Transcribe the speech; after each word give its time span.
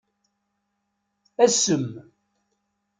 Asem. 1.43 1.85